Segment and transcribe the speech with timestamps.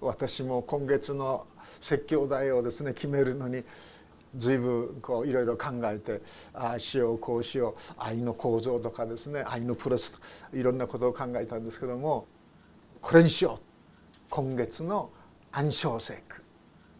[0.00, 1.46] 私も今月の
[1.80, 3.64] 説教題をですね決めるのに
[4.36, 6.22] 随分こういろいろ考えて
[6.54, 10.20] ああしようこうしよう愛の構造とかですね愛のプロセス
[10.52, 12.26] いろんなことを考えたんですけども
[13.00, 13.62] これにしよう。
[14.28, 15.10] 今月の
[15.52, 16.42] 暗唱聖句。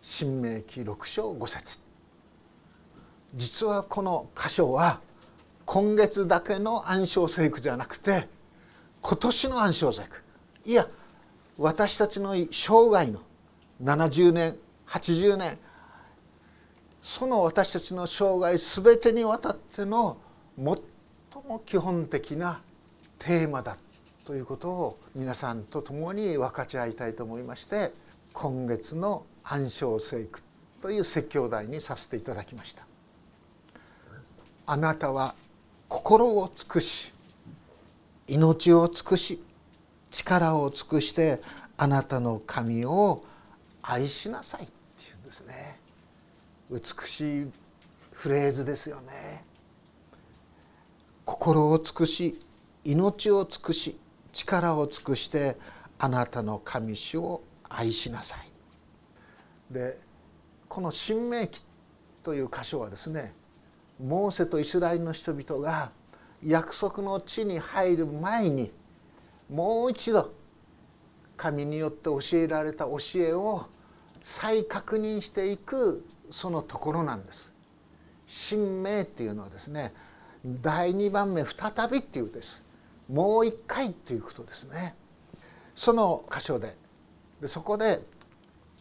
[0.03, 1.79] 新明記六章五節。
[3.35, 5.01] 実はこの箇所は
[5.67, 8.29] 今月だけの暗唱聖句じゃなくて
[9.03, 10.23] 今年の暗唱聖句。
[10.65, 10.89] いや
[11.61, 13.21] 私たちの生涯の
[13.83, 14.57] 70年
[14.87, 15.59] 80年
[17.03, 20.17] その私たちの生涯全てにわたっての
[20.57, 20.65] 最
[21.47, 22.63] も基本的な
[23.19, 23.77] テーマだ
[24.25, 27.93] ということを皆さんと共に分かち合いたいと思いまして
[28.33, 30.41] 今月の暗唱聖句
[30.81, 32.87] という説教題にさせていただきました。
[34.65, 35.35] あなたは
[35.89, 37.13] 心を尽くし
[38.29, 39.43] 命を尽くし
[40.11, 41.41] 力を尽くして
[41.77, 43.25] あなたの神を
[43.83, 45.81] 愛しなさいっていうんですね。
[46.71, 47.53] 美しい
[48.13, 49.45] フレーズですよね。
[51.25, 52.41] 心を尽くし
[52.85, 53.99] 命を尽くし
[54.33, 55.57] 力を尽くして
[55.99, 58.51] あなたの神主を愛しなさい。
[59.73, 59.99] で
[60.69, 61.63] この「新明記」
[62.23, 63.33] という箇所はですね
[63.99, 65.93] モーセとイスラエルの人々が
[66.45, 68.73] 約束の地に入る前に
[69.51, 70.33] もう一度
[71.37, 73.67] 神によって教えられた教えを
[74.23, 77.51] 再確認していくそのところなんです。
[78.49, 79.93] 神明っていうのはですね
[80.45, 82.63] 第2番目再びっていうです
[83.09, 84.95] もう一回っていうことですね。
[85.75, 86.77] その箇所で
[87.41, 88.01] でそこで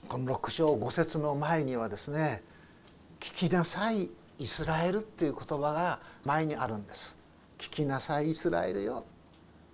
[0.08, 2.44] この6章5節の前にはですね
[3.20, 7.16] 「聞きなさいイスラエル」っていう言葉が前にあるんです。
[7.58, 9.06] 聞きなさいイスラエルよ。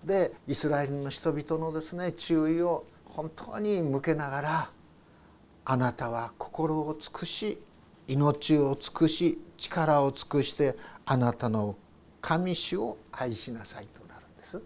[0.06, 4.70] でイスラエルの人々のですね注意を本当に向けながら
[5.66, 7.58] あなたは心を尽くし
[8.08, 10.76] 命を尽くし力を尽くして
[11.06, 11.76] あなたの
[12.22, 14.62] 神主を愛しなさいとなるんです。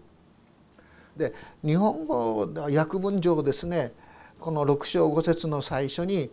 [1.16, 3.92] で日本語訳文上ですね
[4.38, 6.30] この6章5節の最初に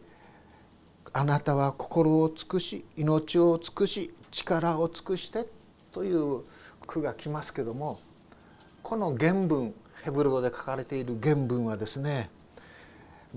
[1.14, 5.48] 「あなたは心を尽くし命を尽くし力を尽くして」
[5.92, 6.44] という
[6.86, 8.00] 句が来ますけども
[8.88, 12.30] この原文ヘブル語で書かれている原文はですね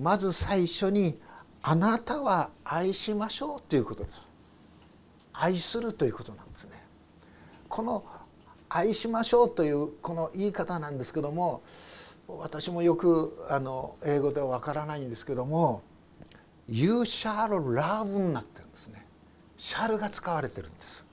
[0.00, 1.18] まず最初に
[1.60, 4.20] 「あなたは愛しましょう」ということです。
[5.32, 6.80] 愛するということなんですね。
[7.68, 8.04] この
[8.68, 11.62] 愛しましょうというこの言い方なんですけども
[12.28, 15.82] 私もよくあの英語ではわからないんですけども
[16.70, 19.04] 「You shall love」になってるんですね。
[19.58, 21.09] シャルが使われてるんです。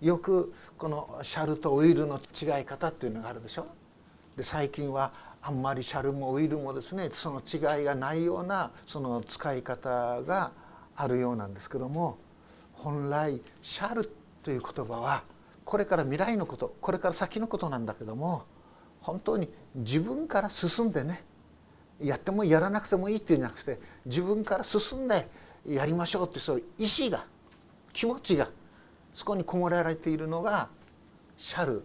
[0.00, 3.66] よくこのシャルとオイルの違い方っていうのがあるでしょ？
[4.36, 10.50] で最近はあんまりシャルもオイルもですねその違いがないようなその使い方が
[10.96, 12.18] あるようなんですけども
[12.74, 14.10] 本来シャル
[14.42, 15.22] という言葉は
[15.64, 18.44] これから未来のことこれから先のことなんだけども
[19.00, 21.24] 本当に自分から進んでね
[22.02, 25.28] やってもやらなくてもいいっていうんじゃなくて自分から進んで
[25.66, 27.24] やりましょうってそういう意志が
[27.92, 28.48] 気持ちが
[29.16, 30.68] そこにこもられているのが
[31.38, 31.82] シャル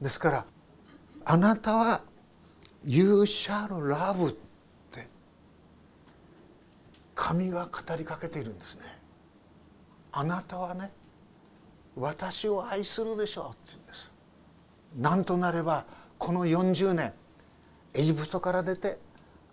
[0.00, 0.44] ですから
[1.24, 2.00] あなたは
[2.86, 4.36] 「You shall love」っ
[4.92, 5.08] て
[7.16, 8.82] 神が語りかけているんですね。
[10.12, 10.92] あなたはね
[11.96, 14.10] 私を愛するでしょうって言うんです。
[14.96, 15.86] なんとなれば
[16.18, 17.12] この40年
[17.94, 18.96] エジプトから出て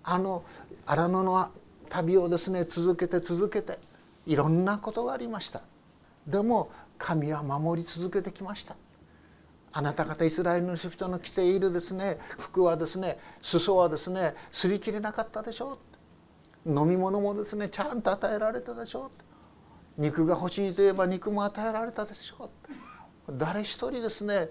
[0.04, 0.44] あの
[0.86, 1.50] 荒野の
[1.90, 3.80] 旅をですね続けて続けて
[4.28, 5.62] いろんなことがありました。
[6.28, 8.76] でも神は守り続けてきました。
[9.72, 15.80] あなた方イスラエルの人の着ているですね服はですね裾はですね擦り切れなかったでしょ
[16.66, 16.70] う。
[16.70, 19.12] 飲み物もですねちゃんと与えられたでしょ
[19.98, 20.02] う。
[20.02, 22.50] 肉が欲しいといえば肉も与えられたでしょ
[23.28, 23.34] う。
[23.38, 24.50] 誰一人ですね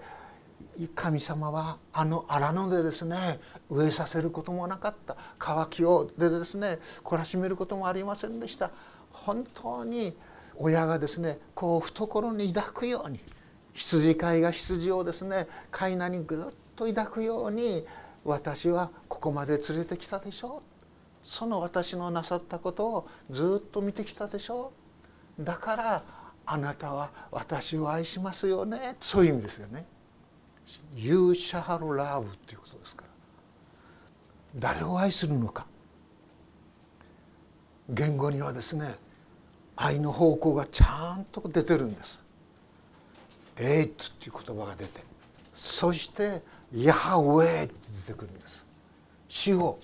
[0.93, 5.17] 神様はあの荒野でですね植えさせることもなかった。
[5.39, 8.69] 乾きをでですね懲らしめることもありませんでした。
[9.11, 10.15] 本当に
[10.57, 13.19] 親がですねこう懐に抱くように
[13.73, 17.85] 羊飼いが羊をですね飼いなにぐっと抱くように
[18.23, 20.61] 私はここまで連れてきたでしょう。
[21.23, 24.71] その私のなさったことをずっと見てきたでしょ
[25.39, 25.43] う。
[25.43, 26.03] だから
[26.45, 28.95] あなたは私を愛しますよね。
[28.99, 29.85] そういう意味ですよね。
[30.95, 33.09] You shall love ということですから。
[34.57, 35.65] 誰を愛するのか。
[37.89, 38.95] 言語にはですね
[39.75, 42.23] 愛の方向がちゃんと出てるんです
[43.59, 45.03] 「エイツ」っていう言葉が出て
[45.53, 46.43] そして
[46.73, 47.73] 「ヤハウェイ」って
[48.07, 48.65] 出てくるんです。
[49.27, 49.79] 主を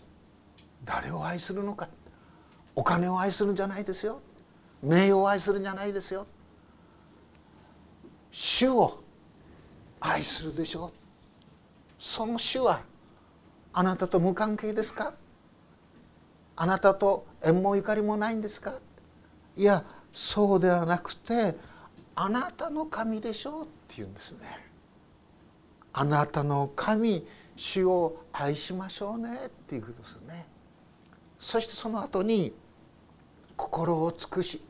[0.86, 1.90] 誰を愛するのか。
[2.76, 4.22] お金を愛するんじゃないですよ。
[4.82, 6.26] 名誉を愛するんじゃないですよ。
[8.32, 9.04] 主を
[10.00, 10.88] 愛するでしょ。
[10.88, 10.92] う
[12.00, 12.82] その主は
[13.74, 15.14] あなたと無関係ですか。
[16.56, 18.76] あなたと縁もゆかりもないんですか。
[19.56, 19.84] いや
[20.14, 21.56] そうではなくて
[22.16, 24.40] あなたの神でしょうって言うんですね。
[25.94, 27.26] あなたの神
[27.56, 30.48] 主を愛しましょうねっていうことですね。
[31.40, 32.54] そしてその後に
[33.58, 34.62] 心を尽くし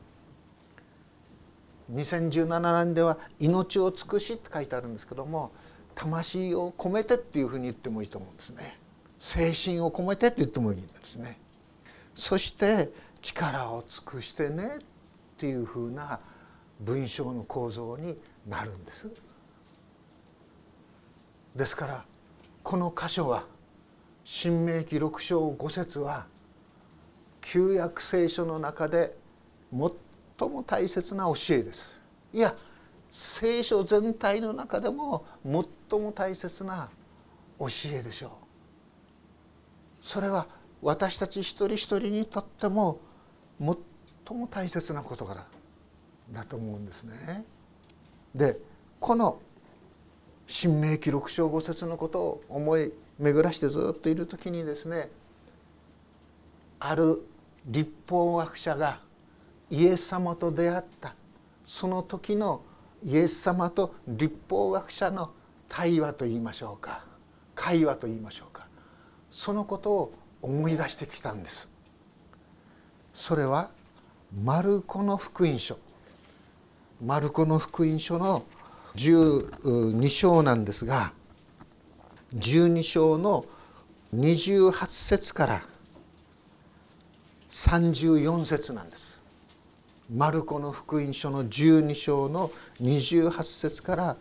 [1.92, 5.52] 2017年では命を尽くしって書いてあるんですけども
[5.94, 8.78] 魂を込めてっていうふうに言ってもいいと思うんですね。
[9.18, 11.38] 精神を込めてって言ってもいいですね。
[12.14, 12.90] そして
[13.22, 14.78] 力を尽くしてねっ
[15.38, 16.20] ていうふうな
[16.80, 19.08] 文章の構造になるんです。
[21.56, 22.04] ですから
[22.62, 23.46] この箇所は
[24.24, 26.26] 「新明記6章5節は
[27.40, 29.16] 旧約聖書の中で
[29.70, 31.98] 最も大切な教えです。
[32.32, 32.54] いや
[33.10, 35.26] 聖書全体の中でも
[35.90, 36.88] 最も大切な
[37.58, 38.30] 教えでしょう。
[40.02, 40.46] それは
[40.80, 43.00] 私たち一人一人にとっても
[44.26, 45.46] 最も大切な事柄
[46.32, 47.44] だと思うんですね。
[48.34, 48.58] で
[48.98, 49.40] この
[50.46, 55.10] 「新明記録章五節のことを思い巡らしてずっといる時にですね
[56.78, 57.24] ある
[57.66, 59.00] 立法学者が
[59.70, 61.14] イエス様と出会った。
[61.64, 62.60] その時の
[63.04, 65.30] イエス様と立法学者の
[65.68, 67.04] 対話と言いましょうか。
[67.54, 68.66] 会話と言いましょうか。
[69.30, 70.12] そのことを
[70.42, 71.68] 思い出してきたんです。
[73.14, 73.70] それは
[74.42, 75.78] マルコの福音書
[77.04, 78.44] マルコの福音書の
[78.96, 81.12] 12章なんですが
[82.36, 83.44] 12章の
[84.14, 85.62] 28節から
[87.50, 89.18] 34節なんです。
[90.14, 92.50] マルコの福音書の12章の
[92.80, 94.16] 28節から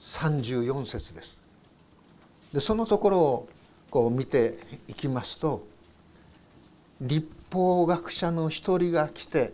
[0.00, 1.40] 34節です。
[2.52, 3.48] でそのところを
[3.90, 5.66] こう見ていきますと
[7.00, 9.52] 立法学者の一人が来て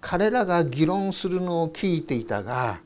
[0.00, 2.80] 彼らが議論するのを聞いていたが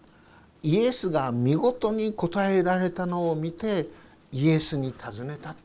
[0.62, 3.88] イエスが見事に答えられたのを見て
[4.30, 5.56] イエスに尋ねた。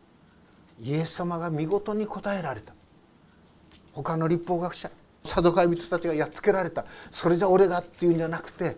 [0.81, 2.74] イエス様が見事に答えられた。
[3.94, 4.90] 他の立法学者
[5.24, 6.86] サドカイ人たちがやっつけられた。
[7.12, 8.78] それじゃ俺がっていうんじゃなくて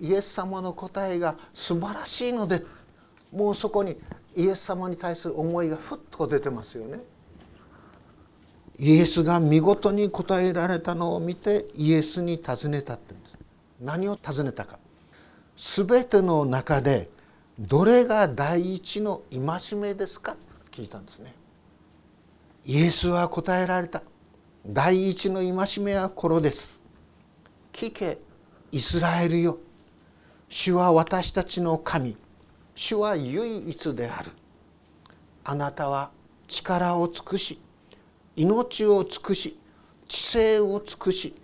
[0.00, 2.62] イエス様の答えが素晴らしいので
[3.32, 3.96] もうそこに
[4.36, 7.00] イエス様に対する思いがふっと出てますよね。
[8.78, 13.36] イエスが見事に答えられたのを見てイエスに尋ねたって言うんです。
[13.80, 14.78] 何を尋ねたか。
[15.56, 17.10] 全ての中で
[17.58, 20.36] どれが第一の戒めですか？
[20.70, 21.34] 聞いたんですね。
[22.66, 24.02] イエスは答えられた。
[24.64, 26.84] 第一の戒めはこれです。
[27.72, 28.18] 聞け
[28.70, 29.58] イスラエルよ。
[30.48, 32.16] 主は私たちの神。
[32.76, 34.30] 主は唯一である。
[35.42, 36.12] あなたは
[36.46, 37.58] 力を尽くし
[38.38, 39.58] 命を尽くし
[40.06, 41.34] 知性を尽くし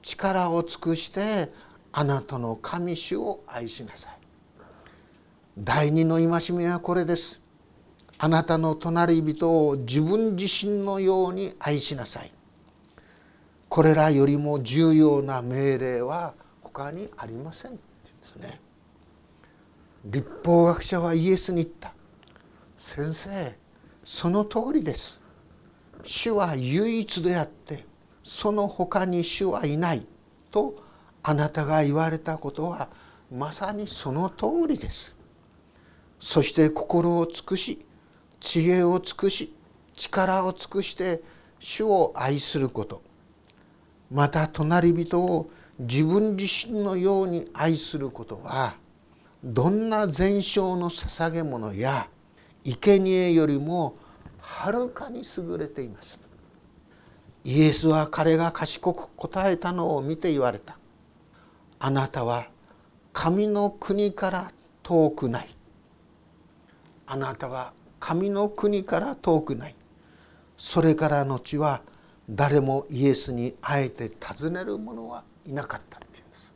[0.00, 1.52] 力を尽くして
[1.92, 4.12] あなたの神主を愛しなさい。
[5.58, 7.38] 第二の戒めはこれです。
[8.16, 12.30] あなたの隣人を自分自身のように愛しなさい。
[13.68, 16.32] これらよりも重要な命令は
[16.62, 18.60] 他にありませんって言うんですね。
[20.06, 21.92] 立法学者はイエスに言った。
[22.78, 23.54] 先生
[24.04, 25.20] その通りです。
[26.04, 27.84] 主は唯一であって
[28.22, 30.06] その他に主はいない
[30.50, 30.82] と
[31.22, 32.88] あなたが言われたことは
[33.30, 35.14] まさにその通りです。
[36.20, 37.86] そして心を尽くし
[38.40, 39.54] 知恵を尽くし
[39.94, 41.22] 力を尽くして
[41.58, 43.02] 主を愛すること。
[44.10, 48.74] また隣人を自分自身のように愛することは
[49.44, 52.08] どんな全焼の捧げ物や
[52.64, 53.96] 生贄よりも
[54.48, 56.18] はるかに優れています
[57.44, 60.76] イエスは彼が賢く答えたのを見て言われた。
[61.78, 62.48] あなたは
[63.12, 64.50] 神の国から
[64.82, 65.48] 遠くない。
[67.06, 69.76] あなたは神の国から遠くない。
[70.58, 71.82] それから後は
[72.28, 76.52] 誰もイエスにあえて尋ねる者はいなかったっていうんです。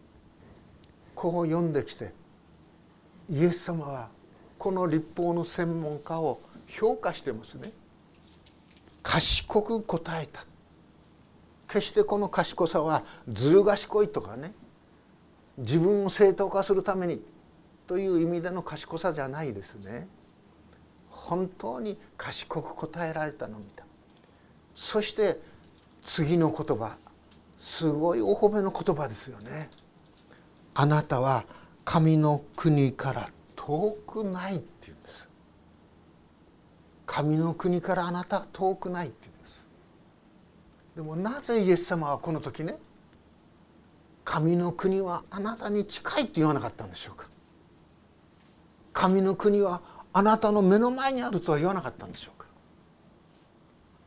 [1.14, 2.12] こう読んできて
[3.30, 4.08] イエス様は
[4.58, 7.72] この立法の専門家を評価してますね。
[9.02, 10.44] 賢く答えた。
[11.68, 14.52] 決してこの賢さはずる賢いとかね。
[15.58, 17.22] 自分を正当化するために
[17.86, 20.08] という意味での賢さじゃないですね。
[21.10, 23.84] 本当に賢く答えられたのを見た。
[24.74, 25.38] そして
[26.02, 26.96] 次の言葉
[27.60, 29.70] すごいお褒めの言葉ですよね。
[30.74, 31.44] あなたは
[31.84, 34.62] 神の国から遠くない
[37.12, 39.66] 神の国からあなたは遠くないって言うんです。
[40.96, 42.78] でもなぜイエス様はこの時ね
[44.24, 47.26] 神の国はあなたに近いって言わなかったんでしょうか。
[48.94, 49.82] 神の国は
[50.14, 52.46] あなたの目の前にあるとは言わなかったんでしょうか。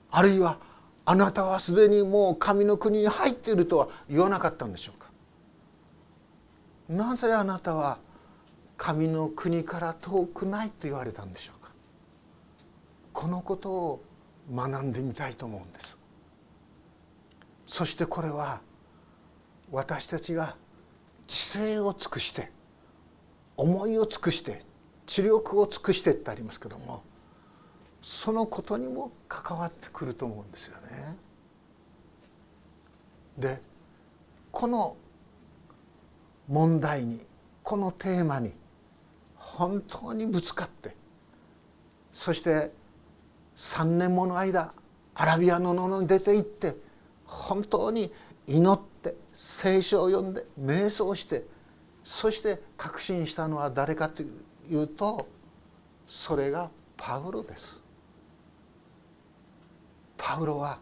[0.10, 0.58] あるいは
[1.06, 5.12] あなたはすでにもう神の国に入っているとは言わなかったんでしょうか。
[6.90, 8.00] なぜあなたは
[8.78, 11.65] 神の国から遠くないと言われたんでしょうか。
[13.16, 14.04] このことを
[14.54, 15.98] 学んでみたいと思うんです
[17.66, 18.60] そしてこれは
[19.72, 20.58] 私たちが
[21.26, 22.52] 知性を尽くして
[23.56, 24.62] 思いを尽くして
[25.06, 27.04] 知力を尽くしてってありますけども
[28.02, 31.18] そのことにも関わってくると思うんですよね。
[33.38, 33.62] で
[34.52, 34.96] この
[36.48, 37.26] 問題に
[37.64, 38.54] このテーマに
[39.36, 40.96] 本当にぶつかって
[42.12, 42.72] そして
[43.56, 44.74] 3年もの間
[45.14, 46.76] アラビアの野に出て行って
[47.26, 48.12] 本当に
[48.48, 51.46] 祈って聖書を読んで瞑想して
[52.04, 54.28] そして確信したのは誰かとい
[54.72, 55.28] うと
[56.08, 57.86] それがパウロです。
[60.18, 60.80] パウロは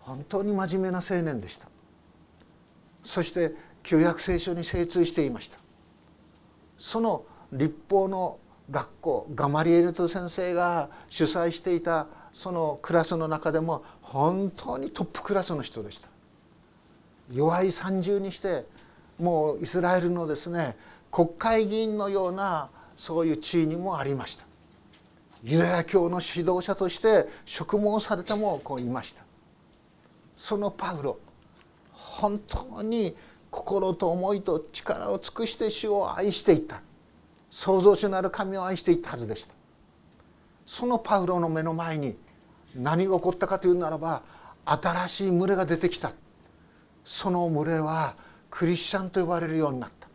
[0.00, 1.68] 本当に真面目な青年でした
[3.02, 3.52] そして
[3.82, 5.58] 旧約聖書に精通していました
[6.76, 8.38] その立法の
[8.70, 16.08] 学校ガマリエルト先生が主催していたそのクラスの中でも本当にトップクラスの人でした。
[17.32, 18.64] 弱い30にして
[19.18, 20.76] もうイスラエルのですね
[21.10, 24.44] 国会議員のようなそういう地位にもありました。
[25.44, 29.22] ユダヤ教の指導者として職務をされてもこういました。
[30.36, 31.18] そのパウロ
[31.92, 33.16] 本当に
[33.50, 36.82] 心と思いと力を尽くして主を愛していった。
[37.50, 39.54] 創造主なる神を愛していたはずでした。
[40.66, 42.16] そのパウロの目の前に
[42.74, 44.22] 何が起こったかというならば
[44.64, 46.12] 新しい群れが出てきた。
[47.04, 48.14] その群れは
[48.50, 50.08] クリスチャンと呼ばれるようになった。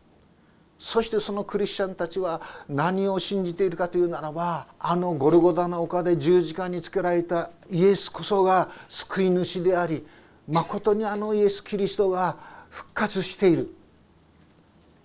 [0.77, 10.05] そしてそのクリスチャンたちは何を信じているかというならばあのゴルゴダの丘で十字架につけられたイエスこそが救い主であり
[10.47, 12.35] まことにあのイエス・キリストが
[12.69, 13.73] 復活している。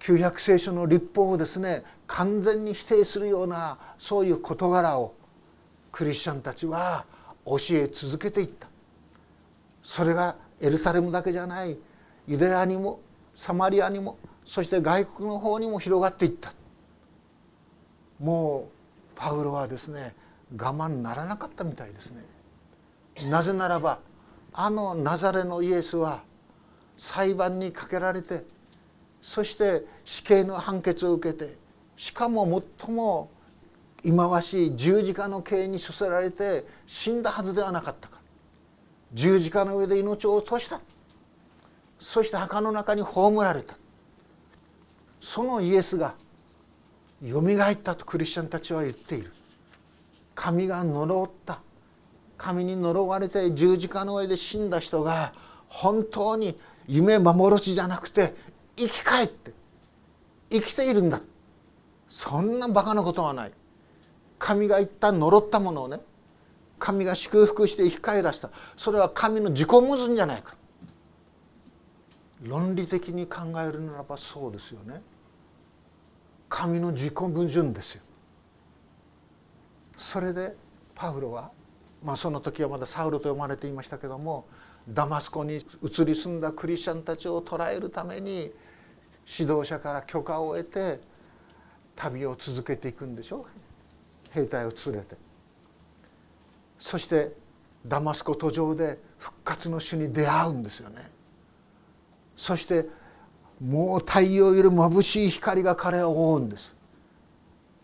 [0.08, 5.12] 旧約聖書の立法をですね完全に否定するようなそういう事柄を
[5.92, 7.04] クリスチャンたちは
[7.44, 8.68] 教え続けていった。
[9.84, 11.76] それがエルサレムだけじゃない
[12.26, 13.00] ユダヤにも
[13.34, 16.54] サマリアにもそして外国の方にも広がっていった。
[18.18, 20.14] もうパウロはですね
[20.56, 22.24] 我慢ならなかったみたいですね。
[23.28, 23.98] なぜならば
[24.54, 26.22] あのナザレのイエスは
[26.96, 28.56] 裁判にかけられて
[29.28, 31.58] そして死刑の判決を受けて
[31.98, 33.30] しかも最も
[34.02, 38.20] 忌まわしい十字架の刑に処せられて死んだはずではなかったか。
[39.12, 40.80] 十字架の上で命を落とした。
[42.00, 43.74] そして墓の中に葬られた。
[45.20, 46.14] そのイエスが
[47.22, 49.30] よみがえったとクリスチャンたちは言っている。
[50.34, 51.60] 神が呪った。
[52.38, 55.34] 神に呪われて十字架の上で死んだ人が
[55.68, 58.47] 本当に夢幻じゃなくて
[58.78, 59.52] 生き返って
[60.50, 61.20] 生きているんだ。
[62.08, 63.52] そんなバカなことはない。
[64.38, 66.00] 神が一旦呪ったものをね
[66.78, 68.50] 神が祝福して生き返らせた。
[68.76, 70.54] それは神の自己矛盾じゃないか。
[72.42, 75.02] 論理的に考えるならばそうですよね。
[76.48, 78.02] 神の自己矛盾ですよ。
[79.98, 80.54] それで
[80.94, 81.50] パウロは
[82.02, 84.46] まあその時はまだサウルと呼ばれていましたけども
[84.88, 88.52] ダマスコに移り住んだクリスチャンたちを捕らえるために
[89.30, 91.00] 指導者から許可を得て
[91.94, 93.44] 旅を続けていくんでしょ？
[94.30, 95.16] 兵隊を連れて。
[96.78, 97.32] そして
[97.86, 101.10] ダマスコ途上で復活の主に出会うんですよね。
[102.36, 102.86] そして
[103.60, 106.74] もう太陽より眩しい光が彼を覆うんです。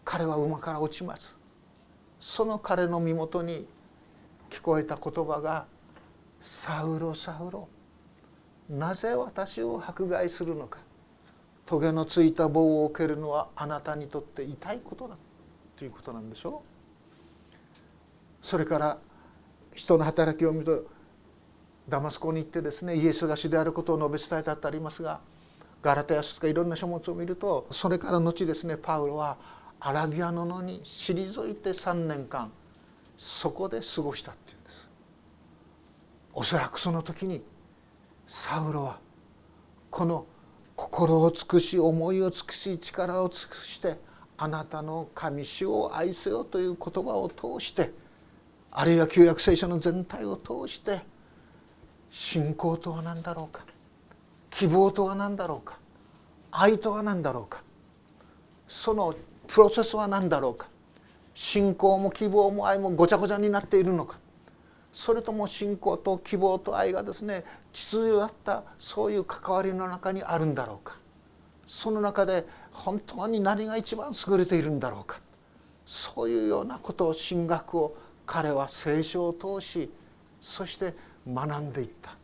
[0.04, 1.34] 彼は馬から落ちます。
[2.20, 3.66] その彼の身元に
[4.48, 5.66] 聞こえた言葉が
[6.40, 7.68] 「サウロサウロ
[8.70, 10.78] なぜ私を迫害するのか？
[11.66, 15.16] トゲのついた棒を受けるのはあなたにとって痛いことだ」
[15.76, 16.62] ということなんでしょ
[18.42, 18.98] うそれから
[19.74, 20.94] 人の働きを見ると
[21.88, 25.20] ダマスコに行ってですねイエスが主であることを述べ伝えたってありますが
[25.82, 29.36] ガラテヤスとかいろんな書物を見るとそれから後ですねパウロは
[29.80, 32.50] アラビアの野に退いて3年間
[33.18, 34.88] そこで過ごしたっていうんです。
[36.32, 37.42] おそらくその時に
[38.26, 38.98] サウロは
[39.90, 40.26] この
[40.76, 43.96] 心を尽くし思いを尽くし力を尽くして
[44.36, 47.92] あなたの神主を愛せよという言葉を通して
[48.72, 51.02] あるいは旧約聖書の全体を通して
[52.10, 53.64] 信仰とは何だろうか
[54.50, 55.78] 希望とは何だろうか
[56.50, 57.62] 愛とは何だろうか
[58.68, 59.14] その
[59.46, 60.68] プロセスは何だろうか
[61.34, 64.18] 信仰も希望も愛もごちゃごちゃになっているのか
[64.94, 70.96] それとも信仰と希望と愛がですね秩序だったそういう関わりの中にあるんだろうか。
[71.66, 75.18] その中で本当に何が一番優れているんだろうか。
[75.84, 79.90] そういうようなことを神学を彼は聖書を通し
[80.40, 80.94] そして
[81.28, 82.16] 学んでいった。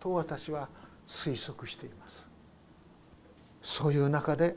[0.00, 0.68] と私は
[1.06, 2.24] 推測しています。
[3.60, 4.56] そういう中で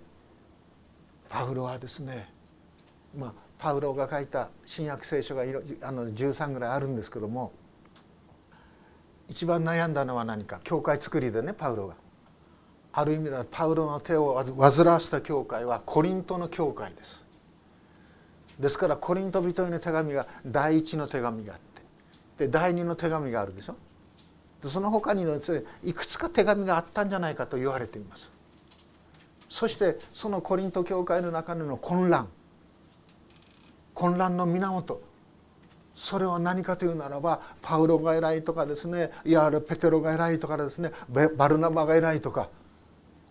[1.27, 2.29] パウロはですね
[3.17, 7.51] まあパウロが書いた新約聖書があの13ぐらいあるんですけども
[9.27, 10.59] 一番悩んだのは何か？
[10.63, 11.95] 教会作りでねパウロが。
[12.91, 17.23] ある意味ではパウロの手を煩わせた教会はコリントの教会です。
[18.57, 21.59] ですからコリント人への手紙が第一の手紙があっ
[22.37, 23.75] てで第二の手紙があるでしょ？
[24.63, 28.31] でその他にですねいくつか手紙があったんじゃないかと言われています。
[29.49, 32.29] そしてそのコリント教会の中での混乱。
[33.99, 35.01] 混乱の源。
[35.93, 42.47] それは何かというならばパウロが偉いとかですねいやペテロが偉いとかですねバルナバが偉いとか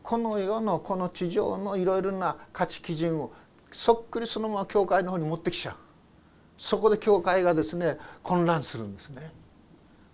[0.03, 3.33] この世のこの地上のいろいろな価値基準を
[3.73, 5.77] そっくりそのまま教会の方に持ってきちゃう。
[6.59, 9.33] そこで教会がですね混乱するんですね。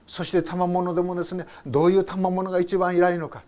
[0.07, 3.43] そして賜物でもですねどういう賜物が一番偉いのか。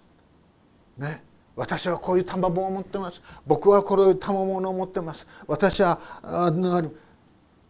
[0.99, 1.23] ね。
[1.57, 3.23] 私はこういう賜物を持ってます。
[3.47, 5.27] 僕はこういう賜物を持ってます。
[5.47, 5.99] 私は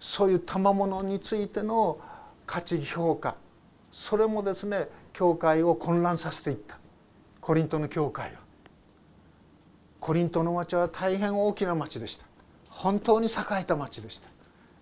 [0.00, 1.99] そういう賜物についての
[2.45, 3.37] 価値評価。
[3.93, 6.79] それもですね教会を混乱させていった。
[7.40, 8.40] コリントの教会は。
[10.01, 12.27] コリントの町は大変大きな町でした。
[12.68, 14.29] 本当に栄えた町でした。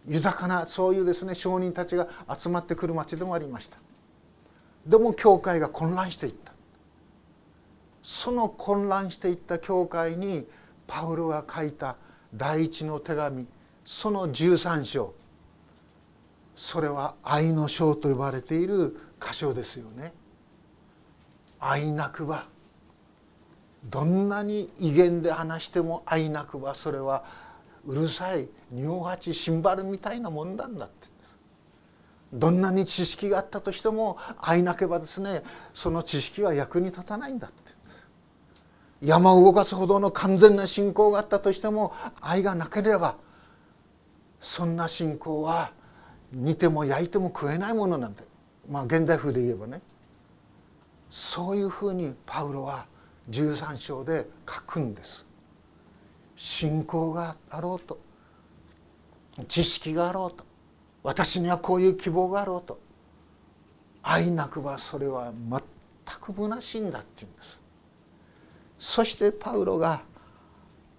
[0.09, 3.77] 豊かなそういうですね商人たちが集まってくる町でもありました。
[4.87, 6.54] でも教会が混乱していった。
[8.05, 10.47] その混乱していった教会に
[10.87, 11.97] パウロが書いた
[12.35, 13.47] 第一の手紙
[13.85, 15.14] その13章。
[16.57, 20.12] それは愛の章と呼ばれている箇所ですよね。
[21.59, 22.47] 愛なくば。
[23.85, 27.25] どんなに威厳で話しても愛なくばそれは
[27.87, 31.09] うるさい仁王八シンバルみたいなもんなんだって。
[32.35, 37.63] どんなに知識があったとしても愛なけばですねその知識は役に立たないんだって。
[39.05, 43.17] 山を動かすほどの完全な信仰があったとしても愛がなければ
[44.40, 45.73] そんな信仰は
[46.33, 48.25] 煮ても焼いても食えないものなんて。
[48.69, 49.81] まあ現代風で言えばね。
[51.11, 52.87] そういうふうにパウロは
[53.31, 55.25] 13章で書くんです。
[56.37, 57.99] 信仰があろうと。
[59.49, 60.45] 知識があろうと。
[61.03, 62.79] 私にはこういう希望があろうと。
[64.03, 65.61] 愛なくばそれは全
[66.21, 67.63] く虚しいんだって言うんです。
[68.87, 70.03] そしてパウロが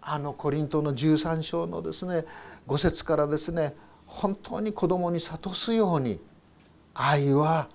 [0.02, 2.26] あのコリントの13章のですね
[2.67, 3.76] 5節からですね
[4.08, 6.19] 本当に子供に諭すように
[6.95, 7.69] 愛は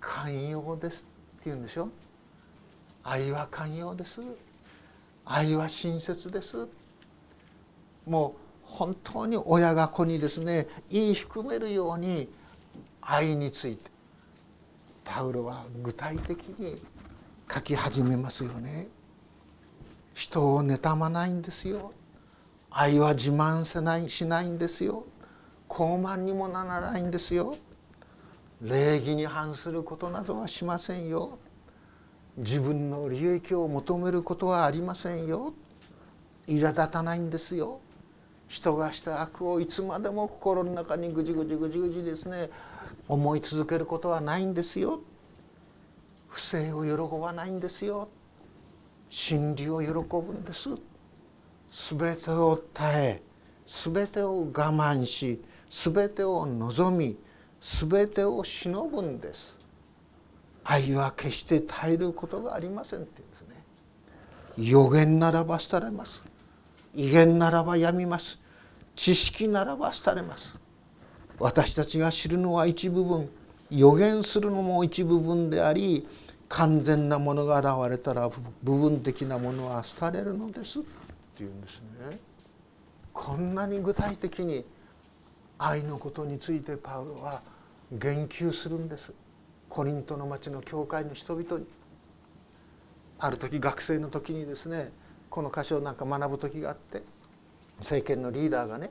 [0.00, 1.04] 寛容ですっ
[1.36, 1.88] て言うんでしょ？
[3.04, 4.20] 愛は寛容です。
[5.24, 6.68] 愛は親切です。
[8.04, 8.32] もう
[8.64, 12.28] 本当に親が子にですね言い含めるように
[13.00, 13.90] 愛について
[15.04, 16.82] パウロは具体的に
[17.48, 18.88] 書き始めますよね。
[20.16, 21.92] 人を妬まないんですよ。
[22.70, 25.04] 愛は自慢せないしないんですよ。
[25.68, 27.58] 傲慢にもならないんですよ。
[28.62, 31.38] 礼儀に反することなどはしませんよ。
[32.38, 35.52] 自分の利益を求めることはありませんよ。
[36.46, 37.80] 苛立たないんですよ。
[38.48, 42.48] 人がした悪をいつまでも心の中にぐじぐじぐじぐじですね
[43.06, 45.00] 思い続けることはないんですよ
[46.28, 48.08] 不正を喜ばないんですよ
[49.10, 50.70] 真理を喜ぶんです。
[51.70, 53.22] 全てを耐え
[53.66, 57.16] 全てを我慢し全てを望み
[57.60, 59.58] 全てを忍ぶんです。
[60.64, 63.64] 愛は決して耐えることがありませんって言うんですね。
[64.56, 66.24] 予言ならば廃れます。
[66.94, 68.38] 威厳ならばやみます。
[68.94, 70.56] 知識ならば廃れます。
[71.38, 73.28] 私たちが知るのは一部分。
[73.70, 76.06] 予言するのも一部分であり
[76.48, 78.30] 完全なものが現れたら
[78.62, 80.82] 部分的なものは廃れるのですっ
[81.36, 82.18] ていうんですね。
[83.12, 84.64] こんなに具体的に
[85.58, 87.40] 愛のことについてパウロは
[87.92, 89.12] 言及するんです
[89.70, 91.66] コリントの町の教会の人々に
[93.18, 94.92] ある時学生の時にですね
[95.30, 97.02] この箇所をなんか学ぶ時があって
[97.78, 98.90] 政権のリーダーがね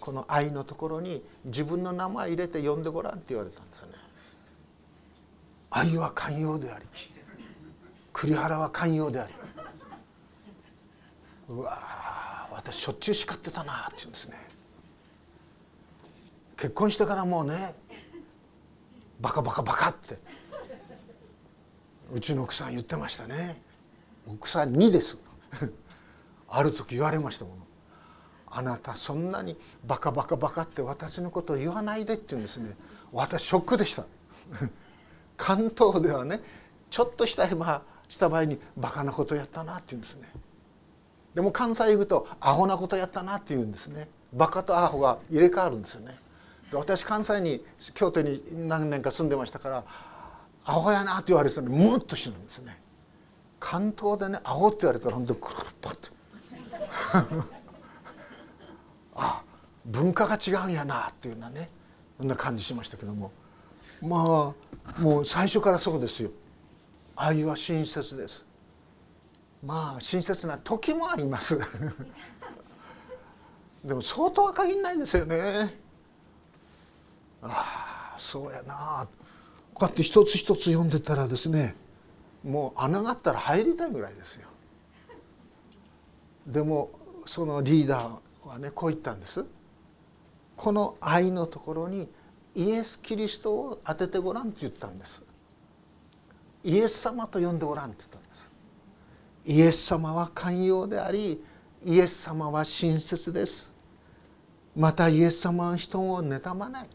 [0.00, 3.94] この愛のところに自分の名前入れて呼んでごらんって言われたんですよね。
[5.70, 6.84] 愛は寛容であり
[8.12, 9.32] 栗原は寛容であり
[11.48, 14.36] うわ私しょっちゅう叱ってたなって言うんですね。
[16.56, 17.74] 結婚してからもうね
[19.20, 20.18] バカバカバカって
[22.12, 23.62] うちの奥さん言ってましたね。
[24.26, 25.18] 奥さんにです。
[26.48, 27.56] ある時言われましたもの。
[28.50, 32.74] あなたそんなにバカバカバカって私のことを言わないでって言うんですね。
[33.12, 34.04] 私ショックでした。
[35.38, 36.40] 関東ではね
[36.90, 40.28] ちょっとしたました場合にバカなことやったなって言うんですね。
[41.34, 44.08] でも関西行くとアホなことやったなって言うんですね。
[44.32, 46.16] バカとアホが入れ替わるんですよね。
[46.70, 49.84] で私関西に京都に何年か住んでましたから
[50.64, 52.80] アホやなって言われてたのにムッとしてるんですね。
[53.60, 56.08] 関東でねアホって言われたら本当にクルッパッて
[59.14, 59.42] あ
[59.84, 61.70] 文化が違うんやなっていうようなね
[62.18, 63.30] そんな感じしましたけども。
[64.02, 64.54] ま
[64.96, 66.30] あもう最初からそうですよ。
[67.16, 68.44] 愛は親切です。
[69.64, 71.58] まあ親切な時もあります。
[73.84, 75.78] でも相当は限らないですよね。
[77.42, 79.06] ああそうやな。
[79.74, 81.76] こうやって一つ一つ読んでたらですね
[82.42, 84.48] もう穴があったら入りたいぐらいですよ。
[86.46, 86.90] でも
[87.26, 89.44] そのリーダーはねこう言ったんです。
[90.56, 92.08] この愛のところに
[92.58, 95.22] イエス・キリストを当ててごらんって言ったんです。
[96.64, 98.50] イエス様と呼んでごらんって言ったんです。
[99.46, 101.40] イエス様は寛容であり
[101.84, 103.70] イエス様は親切です。
[104.74, 106.88] またイエス様は人を妬まない。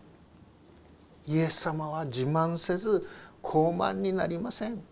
[1.30, 3.08] イエス様は自慢せず
[3.41, 4.84] 高慢になりません。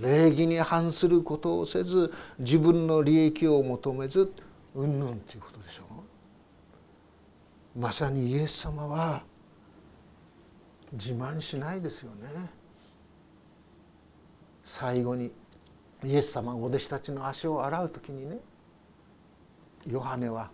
[0.00, 4.32] 礼儀に反することをせず自分の利益を求めず
[4.76, 5.82] うんぬんということでしょ。
[7.76, 9.28] うまさにイエス様は
[10.92, 12.28] 自慢しないですよね。
[14.64, 15.32] 最後に
[16.04, 18.38] イエス様がお弟子たちの足を洗う時にね
[19.86, 20.50] ヨハネは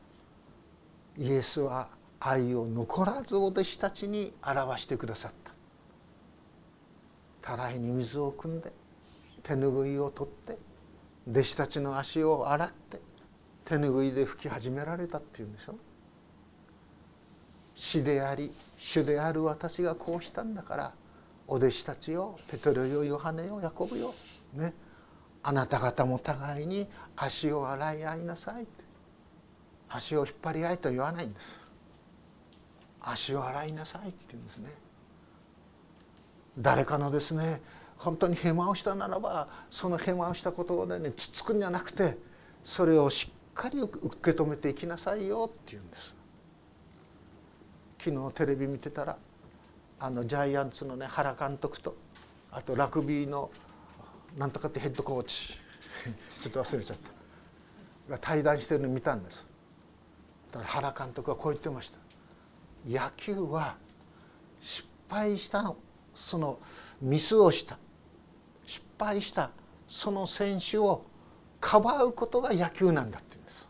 [1.18, 5.52] イエスは愛を残らずお弟子たちに表してくださった。
[7.42, 8.72] たらいに水を汲んで
[9.42, 10.58] 手ぬぐいを取って
[11.28, 13.00] 弟子たちの足を洗って
[13.64, 15.76] 手ぬぐいで拭き始められたっていうんでしょ。
[17.74, 20.92] 死であり主である私がこうしたんだから
[21.46, 24.14] お弟子たちよペトロよヨハネよヤコブよ
[24.54, 24.74] ね
[25.42, 28.66] あなた方も互いに足を洗い合いなさい
[29.88, 31.60] 足を引っ張り合いと言わないんです。
[33.00, 34.70] 足を洗いなさいって言うんですね。
[36.58, 37.60] 誰かのですね
[37.96, 42.18] 本当にヘマをしたならばそのヘマをしたことでねつっつくんじゃなくて
[42.64, 46.14] それをしっかり受け止めていきなさいよって言うんです。
[48.06, 49.16] 昨日テレビ見てたら
[49.98, 51.96] あのジャイアンツのね原監督と
[52.52, 53.50] あとラグビーの
[54.38, 55.58] なんとかってヘッドコーチ。
[56.40, 58.12] ちょっと忘れちゃった。
[58.12, 59.44] が対談してるの見たんです。
[60.52, 61.98] だから原監督はこう言ってました。
[62.88, 63.76] 野球は
[64.60, 65.74] 失敗した
[66.14, 66.60] その
[67.02, 67.76] ミスをした。
[68.66, 69.50] 失敗した。
[69.88, 71.04] その選手を
[71.60, 73.68] かばうことが野球なんだって言うんです。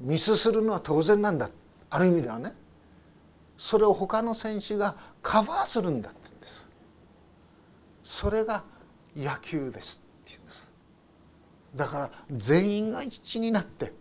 [0.00, 1.50] ミスするのは当然なんだ。
[1.90, 2.54] ある意味ではね。
[3.58, 6.68] それを他の選手がカバーするんだって言うんです。
[8.04, 8.64] それが
[9.16, 10.70] 野球ですって言うんです。
[11.74, 13.92] だから全員が一致になって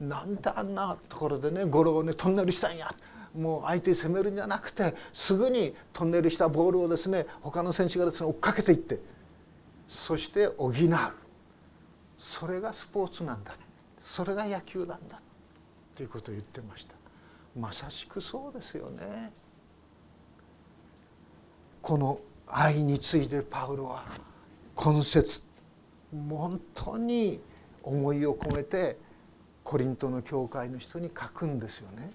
[0.00, 2.94] なんであんなところでねゴロをねトンネルしたんや。
[3.34, 9.00] もう相手攻めるんじゃなくてすぐにトンネルしたボールをですね他の選手がですね追っかけていって
[9.88, 10.72] そして補う。
[12.16, 13.54] それがスポーツなんだ。
[13.98, 15.20] それが野球なんだ。
[15.96, 16.94] ということを言ってました。
[17.58, 19.32] まさしくそうですよね
[21.82, 24.04] この愛についてパウロは
[24.74, 25.42] 今節
[26.28, 27.42] 本当に
[27.82, 28.98] 思いを込めて
[29.62, 32.12] コリントの教会の人に書くんですよね。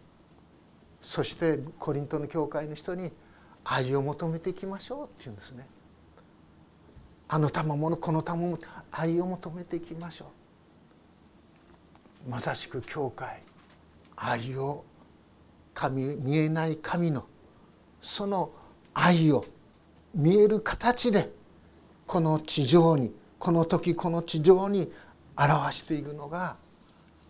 [1.02, 3.12] そしてコリントの教会の人に
[3.64, 5.68] 愛を求めていきましょうっていうんですね。
[7.28, 8.58] あの賜物この賜物
[8.92, 10.32] 愛を求めていきましょ
[12.28, 12.30] う。
[12.30, 13.42] まさしく教会
[14.16, 14.84] 愛を
[15.80, 17.26] 神見えない神の
[18.02, 18.52] その
[18.94, 19.46] 愛を
[20.14, 21.32] 見える形で
[22.06, 24.92] この地上にこの時この地上に
[25.38, 26.58] 表していくのが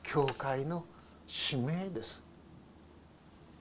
[0.02, 0.84] 教会の
[1.28, 2.24] 使命です。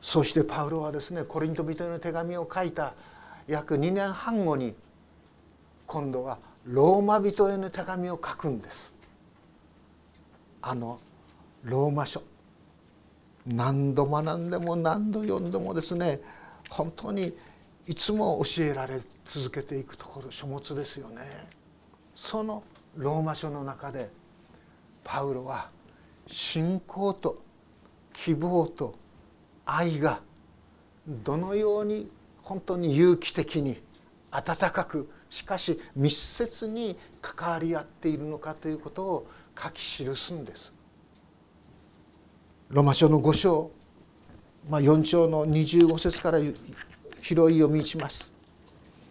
[0.01, 2.95] そしてパウロはですねコリント人への手紙を書いた
[3.47, 4.75] 約2年半後に
[5.87, 8.95] 今度はローマ人への手紙を書くんです。
[10.63, 10.99] あの
[11.63, 12.23] ローマ書。
[13.49, 16.21] 何度学んでも何度読んでもですね
[16.69, 17.35] 本当に
[17.87, 21.23] いつも教えられ続けていくところ書物ですよね。
[22.15, 22.63] その
[22.97, 24.11] ローマ書の中で
[25.03, 25.71] パウロは
[26.27, 27.43] 信仰と
[28.13, 28.95] 希望と
[29.65, 30.21] 愛が
[31.07, 32.11] どのように
[32.43, 33.81] 本当に有機的に
[34.31, 39.27] 温かくしかし密接に関わり合っているのかということを
[39.59, 40.75] 書き記すんです。
[42.71, 43.71] ロマ書の5章、
[44.69, 46.39] まあ、4章の25節から
[47.23, 48.31] 広い読みします。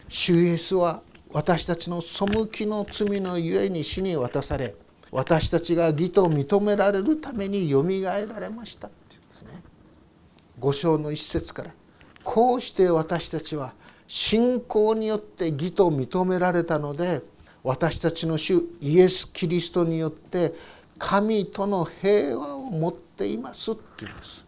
[0.08, 4.76] 主イエスは私たちの背きの罪のゆえに死に渡され
[5.12, 9.63] 私たちが義と認められるためによみがえられましたっていうんですね。
[10.60, 11.72] 5章の一節から
[12.24, 13.74] こうして私たちは
[14.08, 17.24] 信仰によって義と認められたので
[17.63, 20.54] 私たちの主イエス・キリストによって
[21.00, 24.45] 神との平和を持ってていますっていうんです。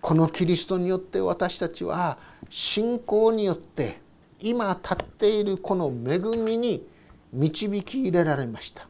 [0.00, 2.18] このキリストによって私たちは
[2.50, 4.00] 信仰によって
[4.40, 6.84] 今立っているこの恵みに
[7.32, 8.88] 導き入れられました。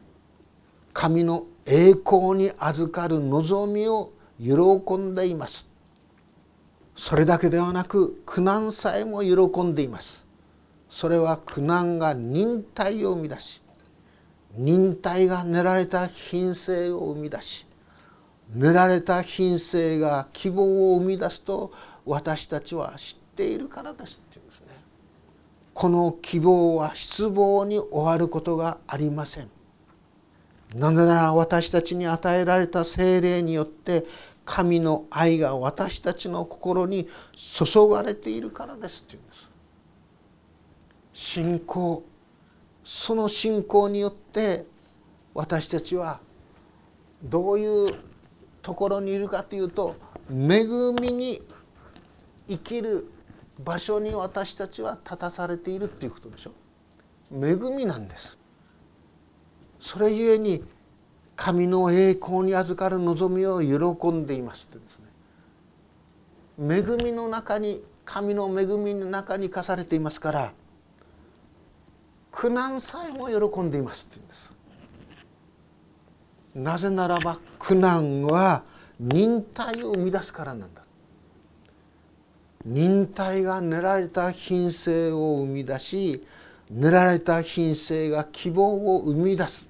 [0.95, 5.69] 神の栄光に預かる望みを喜んでいます。
[6.97, 10.23] それだけではなく苦難さえも喜んでいます。
[10.93, 13.63] それは苦難が忍耐を生み出し
[14.55, 17.67] 忍耐が練られた品性を生み出し
[18.55, 21.73] 練られた品性が希望を生み出すと
[22.05, 24.67] 私たちは知っているからですっていうんですね。
[25.73, 29.49] この希望は失望に終わることがありません。
[30.75, 34.05] なぜなら私たちに与えられた精霊によって
[34.45, 39.49] 神の愛が私たちの心に注がれているからですっていうんです。
[41.15, 42.03] 信仰
[42.85, 44.67] その信仰によって
[45.35, 46.21] 私たちは
[47.23, 48.12] どういう
[48.63, 49.97] ところにいるかというと
[50.31, 50.63] 恵
[51.01, 51.43] みに
[52.49, 53.09] 生きる
[53.59, 56.53] 場所に私たちは立たされているっていうことでしょ。
[57.33, 58.39] 恵みなんです。
[59.81, 60.65] それゆえに
[61.37, 66.77] 神の栄光に預かる望みを喜んでいますってですね。
[66.79, 70.53] 恵みの中に神の恵みの中に課されていますから
[72.31, 74.53] 苦難さえも喜んでいますって言うんです。
[76.55, 78.63] なぜならば苦難は
[79.01, 80.83] 忍耐を生み出すからなんだ。
[82.65, 86.25] 忍耐が練られた品性を生み出し
[86.71, 89.69] 練られた品性が希望を生み出す。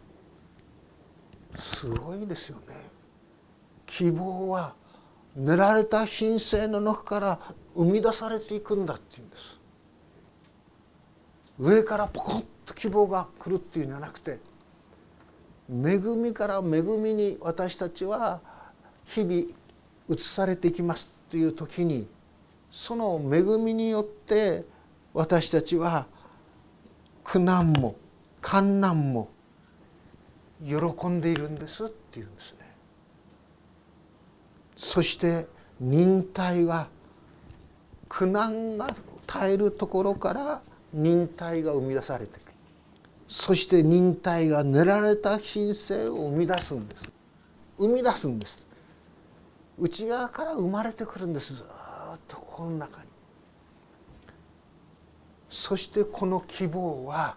[1.58, 2.74] すごいですよね。
[3.86, 4.74] 希望は
[5.36, 7.38] 練られた品性の中から
[7.74, 9.60] 生み出されていくんだっていうんです。
[11.58, 14.38] 上からポコッと希望が来るっていうんじゃなくて
[15.70, 18.40] 恵みから恵みに私たちは
[19.06, 19.44] 日々
[20.08, 22.06] 移されていきますという時に
[22.70, 24.64] その恵みによって
[25.14, 26.06] 私たちは
[27.24, 27.96] 苦難も
[28.40, 29.28] 艱難も
[30.66, 32.58] 喜んでいるんですっていうんですね。
[34.76, 35.46] そして
[35.80, 36.88] 忍耐は
[38.08, 38.94] 苦難が
[39.26, 42.51] 耐えるところから忍耐が生み出されていく
[43.32, 47.10] そして忍耐が練られた品性を生み出すんです。
[47.78, 48.62] 生み出すんです。
[49.78, 51.54] 内側から生まれてくるんです。
[51.54, 51.66] ずっ
[52.28, 53.08] とこの中に。
[55.48, 57.36] そしてこの希望は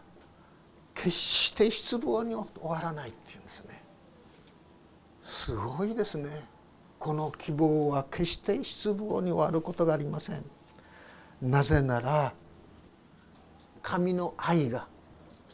[0.94, 3.82] 決して失望に終わらないっていうんですね。
[5.24, 6.30] すごいですね。
[7.00, 10.44] この希望は決して失望に終わることがありません。
[11.42, 12.34] なぜなら
[13.82, 14.90] 神の愛が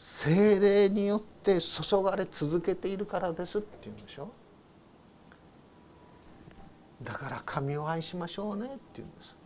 [0.04, 4.28] 精霊によって注がれ続けているからですっていうんでしょ？
[7.04, 9.36] だから神を愛しましょうねっていうんです。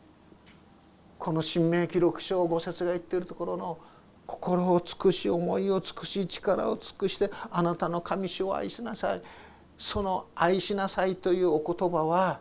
[1.18, 3.78] この新明記録書五節が言っているところの
[4.24, 9.22] 心を尽くし思いを尽くし力を尽くしてあなたの神主を愛しなさい。
[9.76, 12.40] その愛しなさいというお言葉は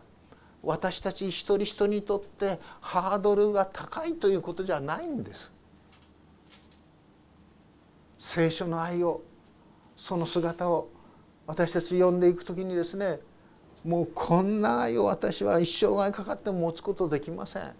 [0.62, 5.52] 私たち一人一人にとってハードルが高いということじゃないんです。
[8.18, 9.22] 聖書の愛を
[9.96, 10.88] その姿を
[11.46, 13.20] 私たち読んでいく時にですね
[13.84, 17.72] もうこんな愛を私は一生涯かかって持つことできません。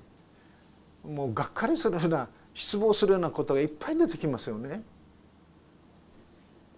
[1.05, 4.83] もうがっかりするような失望するようなことがいっぱい出てきますよね。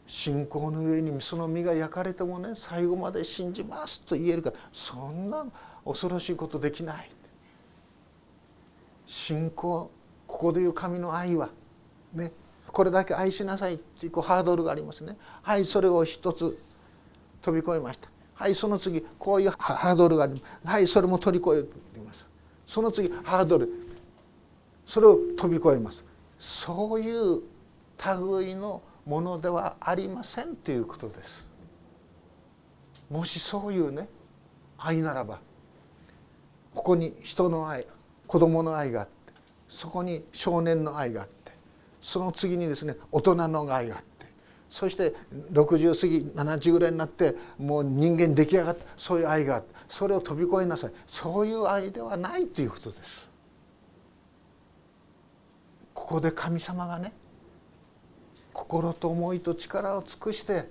[0.06, 5.44] 信仰の上にその身が焼かれてもね最後まで信じますと言えるかそんな
[5.84, 7.10] 恐ろしいことできない。
[9.06, 9.90] 信仰
[10.26, 11.50] ここでいう神の愛は
[12.14, 12.32] ね
[12.72, 15.16] これだけ愛しなさいっていうハードルがありますね。
[15.42, 16.58] はいそれを一つ
[17.42, 18.08] 飛び越えました。
[18.34, 20.44] はいその次こういうハードルがあります。
[20.64, 22.26] はいそれも取り越えます。
[22.66, 23.68] その次ハードル。
[24.86, 26.04] それを飛び越えます。
[26.38, 27.42] そういう
[28.38, 31.48] 類のものではありませんということです。
[33.10, 34.08] もしそういうね
[34.76, 35.40] 愛ならば
[36.74, 37.86] ここに人の愛
[38.26, 39.12] 子供の愛があって
[39.68, 41.34] そこに少年の愛があって
[42.00, 44.26] その次にですね大人の愛があって
[44.68, 45.14] そして
[45.52, 53.28] 60過ぎ70ぐらいになってもう人間出来上がったそういう愛があってそれを飛び越えなさいそういう愛ではないということです。
[55.94, 57.12] ここで神様がね
[58.52, 60.68] 心と思いと力を尽くして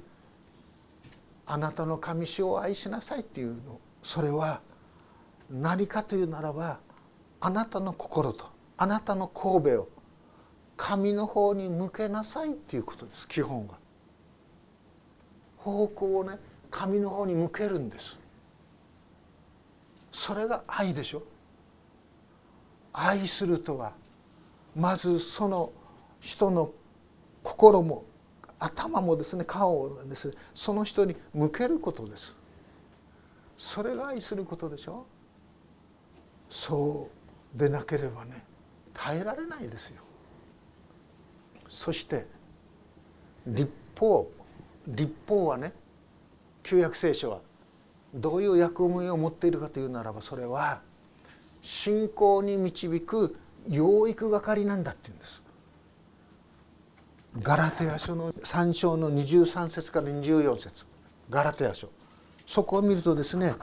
[1.46, 4.62] あなたの神主を愛しなさいっていうのそれは
[5.50, 6.80] 何かというならば
[7.40, 8.46] あなたの心と
[8.78, 9.90] あなたの神戸を
[10.78, 13.76] 神の方に向けなさいっていうことです基本は。
[15.58, 16.38] 方向をね
[16.70, 18.18] 神の方に向けるんです。
[20.12, 21.24] それが愛でしょ。
[22.94, 23.94] 愛するとは
[24.76, 25.72] まずその
[26.20, 26.72] 人の
[27.44, 28.04] 心も
[28.60, 32.36] 頭もですね顔をですねその人に向けることです
[33.58, 35.06] それが愛することでしょ
[36.50, 37.10] そ
[37.56, 38.44] うでなければね
[38.94, 40.02] 耐えられないですよ
[41.70, 42.26] そして
[43.46, 44.30] 立法
[44.88, 45.74] 立法はね
[46.64, 47.40] 旧約聖書は
[48.14, 50.82] どういう役目を持っているかというならばそれは
[51.62, 53.36] 信仰に導く
[53.70, 55.44] 養育係なんだっていうんです。
[57.42, 60.86] ガラテヤ書の3章の23節から24節。
[61.30, 61.90] ガラテヤ書。
[62.48, 63.54] そこを見るとですね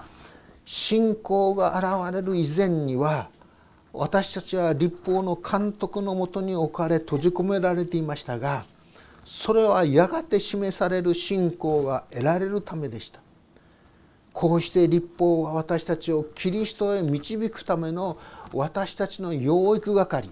[0.66, 3.30] 信仰が現れる以前には
[3.96, 8.64] 私たちは立法の監督のもとに置かれ閉じ込められていましたが
[9.24, 13.20] それはやがて示される信仰が得られるためでした。
[14.32, 18.18] こうして立法は私たちをキリストへ導くための
[18.52, 20.28] 私たちの養育係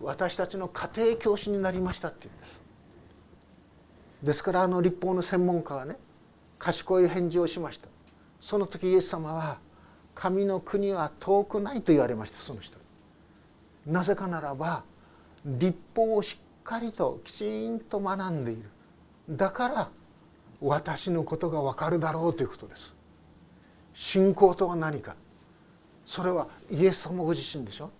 [0.00, 2.60] 私たちの家庭教師になりましたっていうんです。
[4.24, 5.96] ですからあの立法の専門家がね
[6.58, 7.86] 賢い返事をしました。
[8.40, 9.58] その時イエス様は
[10.16, 12.79] 「神の国は遠くない」と言われましたその人。
[13.90, 14.84] なぜかならば
[15.44, 18.62] 立法をしっかりときちんと学んでいる。
[19.28, 19.88] だから
[20.60, 22.94] 私のことがわかるだろうということです。
[23.94, 25.16] 信仰とは何か。
[26.06, 27.90] それはイエス様ご自身でしょ。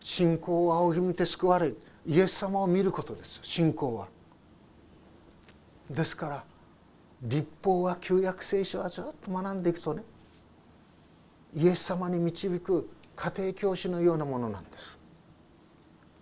[0.00, 1.72] 信仰を仰ぎ見て救われ
[2.06, 3.40] イエス様を見ることです。
[3.42, 4.08] 信仰は。
[5.90, 6.44] ですから
[7.22, 10.02] 立法は旧約聖書はずっと学んでいくとね
[11.54, 12.88] イエス様に導く
[13.20, 14.98] 家庭教師のようなものなんです。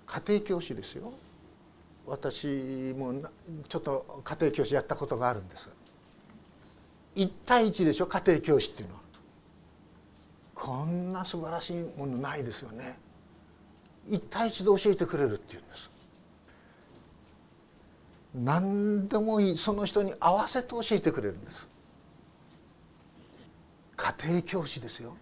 [0.05, 1.13] 家庭教師ですよ。
[2.09, 2.49] 私
[2.99, 3.15] も
[3.69, 5.69] ちょっと家庭教師やったことがあるんです。
[7.15, 8.09] 一対一でしょ？
[8.09, 9.01] 家庭教師っていうのは。
[10.57, 12.99] こんな素晴らしいものないですよね。
[14.11, 15.91] 一対一で教えてくれるっていうんです。
[18.35, 19.57] 何でもいい。
[19.57, 21.69] その人に合わせて教えてくれるんです。
[23.97, 25.15] 家庭教師ですよ。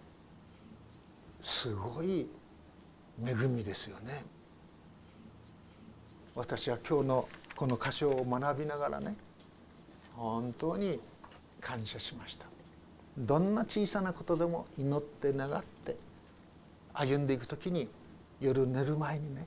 [1.46, 2.28] すごい
[3.24, 4.24] 恵みですよね。
[6.34, 9.14] 私は今日のこの箇所を学びながらね
[10.16, 10.98] 本当に
[11.60, 12.46] 感謝しました。
[13.16, 15.96] どんな小さなことでも祈って願って
[16.92, 17.88] 歩んでいく時に
[18.40, 19.46] 夜寝る前にね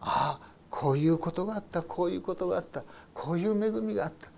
[0.00, 4.30] ああこういうことがあったこういうことがあったこういう恵みがあった。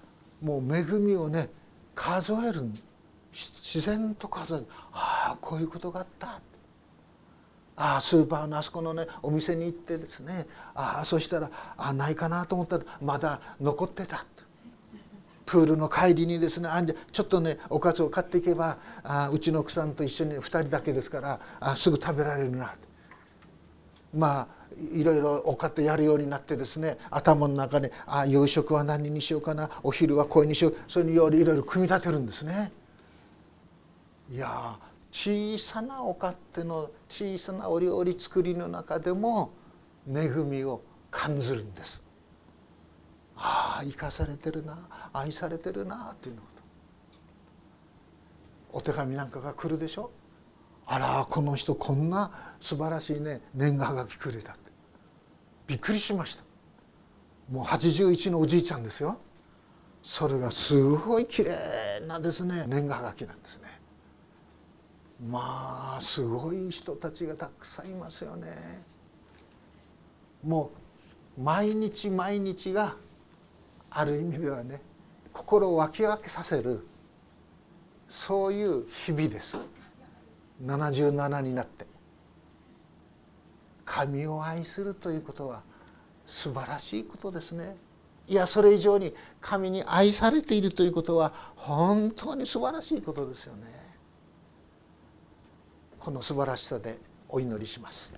[0.45, 1.49] もう恵みをね
[1.95, 2.69] 数える
[3.33, 4.67] 自然と数える。
[4.93, 6.41] ああこういうことがあった。
[7.79, 14.25] ああスーパーのあそこのねお店に行ってですねああそしたらあないかなと思ったらまだ残ってた
[15.47, 22.75] プールの帰りにですねあんじゃちょっとねおかずを買っていけばあうちの奥さんと一緒に2人だけですからあすぐ食べられるな
[24.13, 24.59] まあ
[24.93, 32.73] いろいろおかってやるようになってですね頭の中であ夕食は何にしようかなお昼はこうにしようそういうようにいろいろ組み立てるんですね。
[34.31, 34.79] いや
[35.11, 39.51] 小さなお勝手の小さなお料理作りの中でも
[40.07, 42.03] 恵みを感じるんです。
[43.37, 46.43] ああ生かされてるな愛されてるなっていうこ
[48.73, 48.79] と。
[48.79, 50.11] お手紙なんかが来るでしょ？
[50.87, 54.71] あらこの人こんな素晴らしいね年賀はがきくれたって。
[55.67, 56.43] びっくりしました。
[57.51, 59.19] もう81のおじいちゃんですよ。
[60.03, 63.78] それがすごい綺麗なですね年賀はがきなんですね。
[65.27, 68.83] まあすごい人たちがたくさんいますよね。
[70.45, 70.71] も
[71.37, 72.95] う毎日毎日が
[73.91, 74.81] ある意味ではね
[75.33, 76.87] 心を湧き分けさせる
[78.09, 79.59] そういう日々です。
[80.65, 81.87] 77になって。
[83.85, 85.63] 神を愛するということは
[86.27, 87.77] 素晴らしいことですね。
[88.29, 93.88] いやそれ以上に神に愛されているということは本当に素晴らしいことですよね。
[96.09, 96.99] この素晴らしさで
[97.29, 98.15] お祈りします。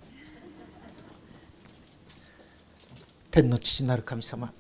[3.33, 4.53] 天の父なる神様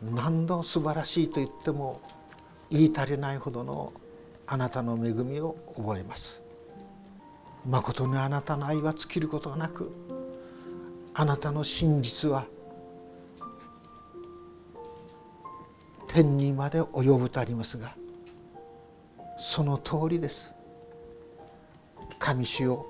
[0.00, 2.00] 何度素晴らしいと言っても
[2.70, 3.92] 言い足りないほどの
[4.46, 6.42] あなたの恵みを覚えます。
[7.68, 9.92] まことにあなたの愛は尽きることがなく
[11.12, 12.46] あなたの真実は
[16.08, 17.99] 天にまで及ぶとありますが
[19.42, 20.54] その通りです
[22.18, 22.86] 神主よ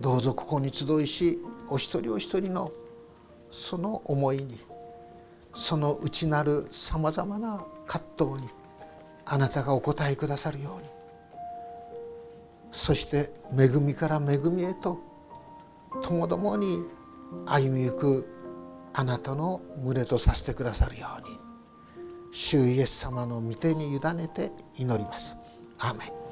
[0.00, 2.70] どうぞここに集いしお一人お一人の
[3.50, 4.60] その思いに
[5.56, 8.04] その内なるさまざまな葛
[8.36, 8.48] 藤に
[9.24, 10.88] あなたがお答えくださるように
[12.70, 15.00] そして恵みから恵みへと
[16.00, 16.78] ともどもに
[17.44, 18.28] 歩みゆく
[18.92, 21.36] あなたの群れとさせてくださるように
[22.30, 25.36] 主イエス様の御手に委ねて祈ります。
[25.78, 26.25] アーメン